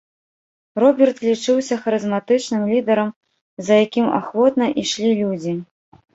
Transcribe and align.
Роберт 0.83 1.19
лічыўся 1.27 1.77
харызматычным 1.83 2.65
лідарам, 2.73 3.13
за 3.69 3.73
якім 3.85 4.09
ахвотна 4.23 4.73
ішлі 4.87 5.11
людзі. 5.23 5.53